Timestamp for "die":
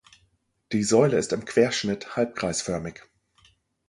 0.71-0.81